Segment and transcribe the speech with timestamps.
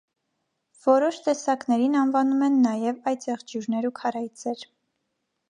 [0.85, 4.67] Որոշ տեսակներին անվանում են նաև այծեղջյուրներ ու քարայծեր։